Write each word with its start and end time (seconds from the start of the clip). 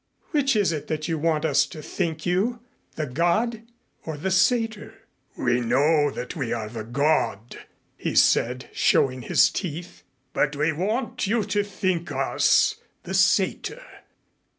Which 0.31 0.55
is 0.55 0.71
it 0.71 0.87
that 0.87 1.07
you 1.07 1.19
want 1.19 1.45
us 1.45 1.67
to 1.67 1.79
think 1.83 2.25
you, 2.25 2.61
the 2.95 3.05
god 3.05 3.61
or 4.03 4.17
the 4.17 4.31
satyr?" 4.31 4.95
"We 5.37 5.61
know 5.61 6.09
that 6.09 6.35
we 6.35 6.51
are 6.51 6.69
the 6.69 6.83
god," 6.83 7.59
he 7.97 8.15
said, 8.15 8.67
showing 8.73 9.21
his 9.21 9.51
teeth, 9.51 10.01
"but 10.33 10.55
we 10.55 10.71
want 10.71 11.27
you 11.27 11.43
to 11.43 11.63
think 11.63 12.11
us 12.11 12.77
the 13.03 13.13
satyr." 13.13 13.83